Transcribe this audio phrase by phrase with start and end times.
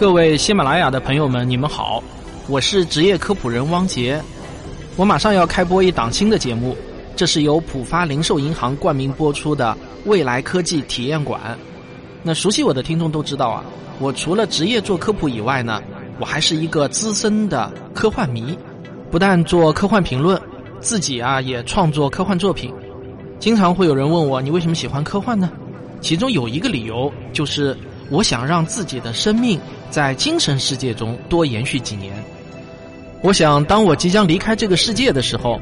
[0.00, 2.02] 各位喜马拉雅的朋友们，你们好，
[2.48, 4.18] 我是职业科普人汪杰。
[4.96, 6.74] 我马上要开播一档新的节目，
[7.14, 9.76] 这是由浦发零售银行冠名播出的
[10.06, 11.38] 未来科技体验馆。
[12.22, 13.62] 那熟悉我的听众都知道啊，
[13.98, 15.82] 我除了职业做科普以外呢，
[16.18, 18.58] 我还是一个资深的科幻迷，
[19.10, 20.40] 不但做科幻评论，
[20.80, 22.72] 自己啊也创作科幻作品。
[23.38, 25.50] 经常会有人问我，你为什么喜欢科幻呢？
[26.00, 27.76] 其中有一个理由就是，
[28.10, 32.12] 我想让自己的生命在精神世界中多延续几年。
[33.22, 35.60] 我想，当我即将离开这个世界的时候，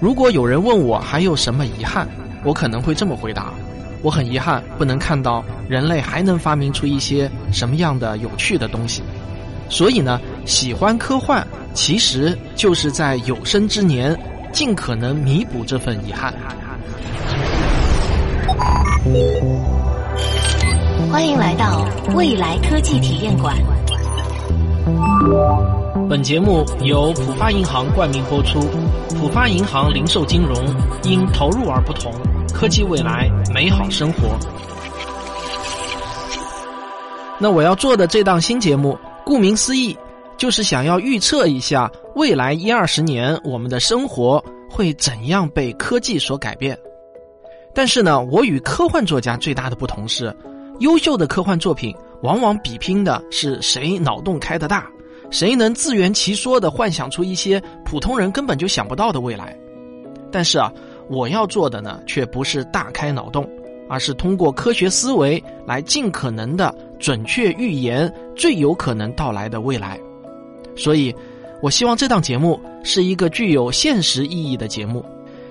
[0.00, 2.08] 如果有人问我还有什么遗憾，
[2.42, 3.52] 我可能会这么回答：
[4.00, 9.02] 我很遗憾不能看到人类还能发明出一些什么样的有趣的东西。
[9.68, 14.18] 所以呢，喜欢科幻其实就是在有生之年
[14.52, 16.32] 尽可能弥补这份遗憾。
[21.08, 23.56] 欢迎来到未来科技体验馆。
[26.08, 28.60] 本节目由浦发银行冠名播出。
[29.16, 30.54] 浦发银行零售金融
[31.04, 32.12] 因投入而不同，
[32.52, 34.36] 科技未来，美好生活。
[37.38, 39.96] 那我要做的这档新节目，顾名思义，
[40.36, 46.78] 就是想要预测一下未来一二十年我们的生活会怎样被科技所改变。
[47.72, 50.34] 但是呢，我与科幻作家最大的不同是。
[50.80, 54.90] 优秀的科幻作品往往比拼的是谁脑洞开得大，
[55.30, 59.56] 谁能自圆其说的幻想出一些普通人根本就想不到的未来。
[60.32, 60.72] 但是啊，
[61.08, 63.46] 我要做的呢，却不是大开脑洞，
[63.90, 70.00] 而是通过科学思维来尽可能的准确预言最有可能到来的未来。
[70.76, 71.14] 所以，
[71.60, 75.04] 我希望这档节目是一个具有现实意义的节目，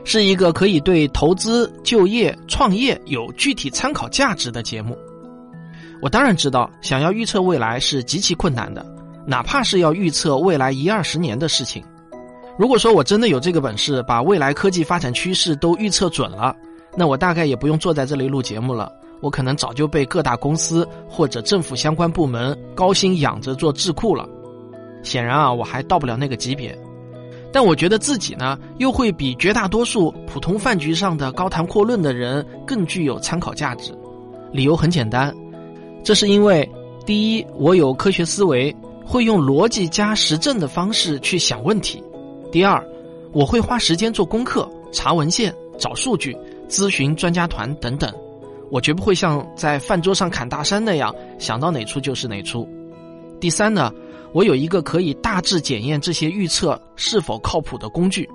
[0.03, 4.97] 是一个可以对投资、就业、创业有具体参考价值的节目。
[6.01, 8.85] 我当然知道，想要预测未来是极其困难的，
[9.25, 11.83] 哪怕是要预测未来一二十年的事情。
[12.57, 16.55] 如果说我真的有这个本事，把未来科技发展趋势都预测准了，
[16.95, 18.91] 那我大概也不用坐在这里录节目了。
[19.21, 24.27] 我可能早就被各大公司或者政府相关部门高薪养着做智库了。
[25.03, 26.77] 显然啊，我还到不了那个级别。
[27.51, 33.93] 但我觉得自己呢，又会比绝大多数普通饭局上的高谈阔论的人更具有参考价值。
[34.51, 35.33] 理由很简单。
[36.03, 36.67] 这是因为，
[37.05, 42.01] 第一，我有科学思维，会用逻辑加实证的方式去想问题；
[42.51, 42.83] 第二，
[43.31, 46.35] 我会花时间做功课、查文献、找数据、
[46.67, 48.11] 咨询专家团等等，
[48.71, 52.67] 我绝不会像在饭桌上侃大山那样想到哪出就是哪出；
[53.39, 53.91] 第三呢，
[54.31, 58.27] 我有一个可以大致检验这些预测是否靠谱的工具，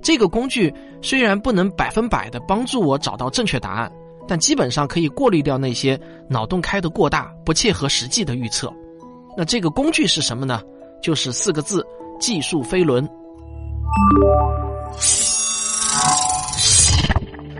[0.00, 0.72] 这个工具
[1.02, 3.92] 虽然不能百分百的帮助我找到正确答案。
[4.28, 8.72] 但基本上可以过滤掉那些脑洞开得过大、不切合实际的预测。
[9.36, 10.60] 那这个工具是什么呢？
[11.02, 11.84] 就是四个字：
[12.20, 13.08] 技术飞轮。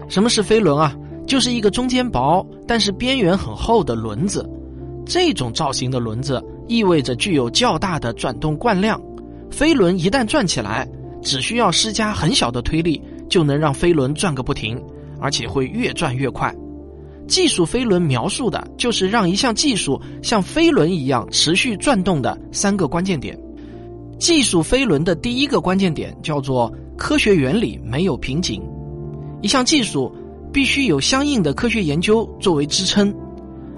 [0.09, 0.95] 什么是飞轮啊？
[1.27, 4.49] 就是一个中间薄但是边缘很厚的轮子。
[5.07, 9.01] 这种造型的轮子意味着具有较大的转动惯量。
[9.51, 10.87] 飞轮一旦转起来，
[11.23, 14.83] 只需要施加很小的推力，就能让飞轮转个不停。
[15.23, 16.55] 而且会越转越快。
[17.29, 23.39] 技术飞轮描述的就是让一项技术像飞轮一样持续转动的三个关键点。
[24.19, 28.61] 技术飞轮的第一个关键点叫做科学原理没有瓶颈。
[29.41, 30.13] 一项技术
[30.53, 33.15] 必须有相应的科学研究作为支撑，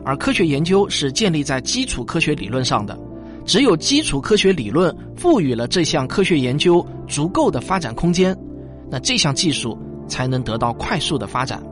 [0.04, 2.98] 而科学研究是建立在基础科学理论上的。
[3.46, 8.34] 只有基础科学理论赋予了这项科学研究足够的发展空间，
[8.90, 9.78] 那这项技术。
[10.06, 11.62] 才能得到快速的发展。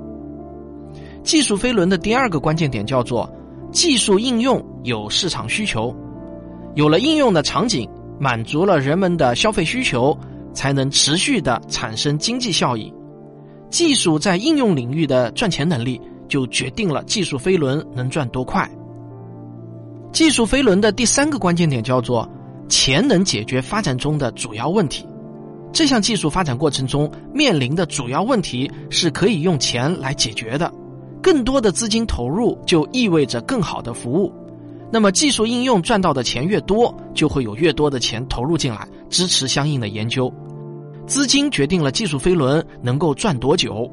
[1.22, 3.30] 技术飞轮的第二个关键点叫做
[3.70, 5.94] 技术应用有市场需求，
[6.74, 7.88] 有了应用的场景，
[8.18, 10.16] 满足了人们的消费需求，
[10.52, 12.92] 才能持续的产生经济效益。
[13.70, 18.68] 技术在应用领域的赚钱能力，就决定了技术飞轮能赚多快。
[20.12, 22.28] 技术飞轮的第三个关键点叫做
[22.68, 25.06] 钱能解决发展中的主要问题。
[25.72, 30.70] 这项技术发展过程中面临的主要问题是可以用钱来解决的，
[31.22, 34.32] 更多的资金投入就意味着更好的服务。
[34.92, 40.30] 那么技术应用赚到的钱越多，就会有越多的钱投入进来支持相应的研究。
[41.06, 43.90] 资金决定了技术飞轮能够转多久。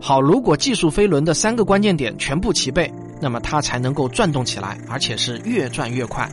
[0.00, 6.30] 好，如果技术飞轮的三个关键点全部齐备，那么它才能够转动起来，而且是越转越快。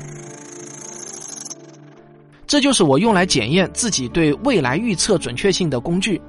[2.48, 6.22] 这就是我用来检验自己对未来预测准确性的工具。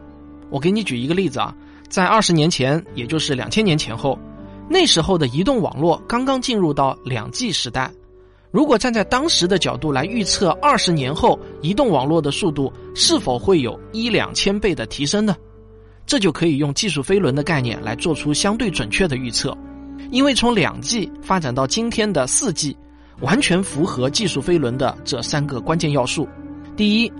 [0.50, 1.54] 我给你举一个例子啊，
[1.88, 4.18] 在二十年前，也就是两千年前后，
[4.68, 7.90] 那时候的移动网络刚刚进入到两 G 时代。
[8.50, 15.36] 如果站在当时的角度来预测二十年后移动网络的速度是否会有一两千倍的提升呢？
[16.06, 19.54] 这就可以用技术飞轮的概念来做出相对准确的预测，
[20.10, 22.74] 因为从两 G 发展到今天的四 G，
[23.20, 26.28] 完全符合技术飞轮的这三个关键要素。
[26.76, 27.12] 第一，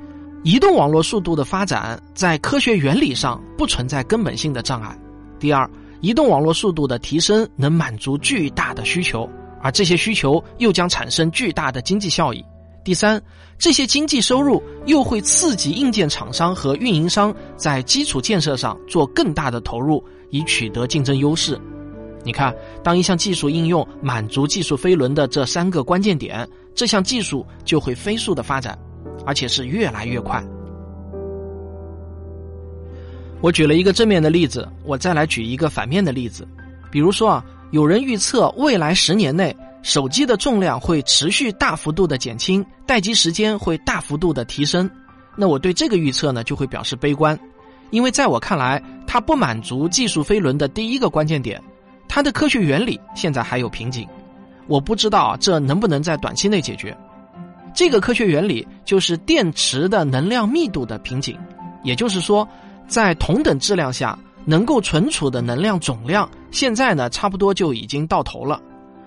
[0.42, 4.90] 移动网络速度的发展在科学原理上不存在根本性的障碍；
[5.38, 5.68] 第二，
[6.00, 9.28] 移动网络速度的提升能满足巨大的需求。
[9.62, 12.44] 而这些需求又将产生巨大的经济效益。
[12.84, 13.20] 第三，
[13.58, 21.58] 这些经济收入又会刺激硬件厂商和运营商在基础建设上做更大的投入，以取得竞争优势。
[22.26, 28.76] 你看，当一项技术应用满足技术飞轮的这三个关键点，这项技术就会飞速的发展，
[29.24, 30.44] 而且是越来越快。
[33.40, 36.46] 我举了一个正面的例子，我再来举一个反面的例子，
[36.90, 37.44] 比如说啊。
[37.72, 44.88] 有人预测未来十年内手机的重量会持续大幅度的减轻，待机时间会大幅度的提升。
[45.34, 47.36] 那我对这个预测呢就会表示悲观，
[47.90, 51.60] 因为在我看来，它不满足技术飞轮的第一个关键点，
[52.08, 54.08] 它的科学原理现在还有瓶颈。
[54.66, 56.96] 我不知道这能不能在短期内解决。
[57.74, 61.38] 这个科学原理就是电池的能量密度的瓶颈，
[61.82, 62.48] 也就是说，
[62.88, 64.18] 在同等质量下。
[64.48, 68.62] 能够存储的能量总量，现在呢差不多就已经到头了。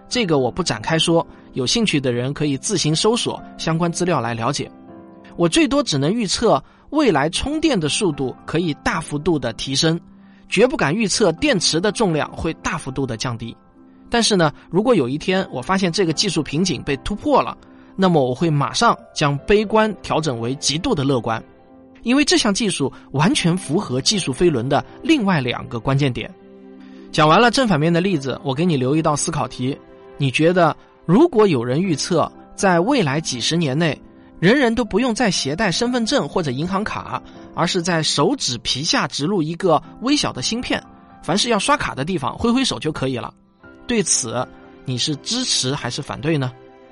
[0.10, 4.69] 这个我不展开说，有兴趣的人可以自行搜索相关资料来了解。
[5.38, 9.98] 我最多只能预测未来充电的速度可以大幅度的提升，
[10.50, 13.56] 绝不敢预测电池的重量会大幅度的降低。
[14.10, 17.56] 但是呢，如果有一天我发现这个技术瓶颈被突破了，
[17.96, 21.42] 那么我会马上将悲观调整为极度的乐观。
[22.01, 26.34] 因为这项技术完全符合技术飞轮的另外两个关键点。
[27.12, 29.78] 讲完了正反面的例子，我给你留一道思考题：
[30.18, 30.75] 你觉得
[31.06, 34.00] 如果有人预测在未来几十年内，
[34.39, 37.21] 人人都不用再携带身份证或者银行卡，
[37.53, 40.81] 而是在手指皮下植入一个微小的芯片，
[41.21, 43.33] 凡是要刷卡的地方挥挥手就可以了？
[43.86, 44.47] 对此，
[44.86, 46.51] 你是支持还是反对呢？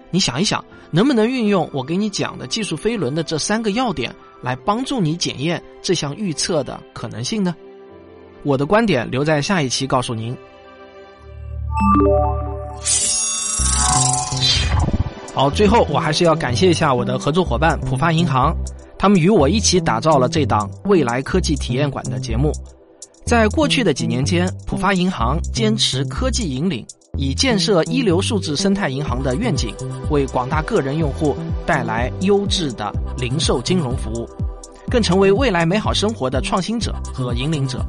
[0.09, 4.13] 你想一想，能不能运用我给你讲的技术飞轮的这三个要点？
[4.41, 7.55] 来帮助你检验这项预测的可能性呢？
[8.43, 10.35] 我的观点留在下一期告诉您。
[15.37, 18.51] 好，最后我还是要感谢一下我的合作伙伴浦发银行，
[18.97, 22.51] 他们与我一起打造了这档未来科技体验馆的节目。
[23.23, 26.83] 在过去的几年间，浦发银行坚持科技引领。
[27.19, 29.75] 以建设一流数字生态银行的愿景，
[30.09, 31.35] 为广大个人用户
[31.67, 34.27] 带来优质的零售金融服务，
[34.89, 37.85] 更成为未来美好生活的创新者和引领者。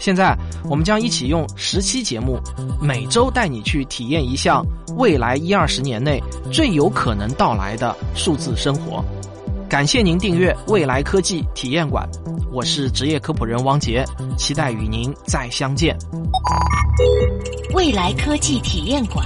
[0.00, 2.40] 现在，我们将一起用十期节目，
[2.80, 4.64] 每周带你去体验一项
[4.96, 6.18] 未来一二十年内
[6.50, 9.04] 最有可能到来的数字生活。
[9.68, 12.08] 感谢您订阅未来科技体验馆，
[12.50, 14.02] 我是职业科普人王杰，
[14.38, 15.94] 期待与您再相见。
[17.74, 19.24] 未来科技体验馆。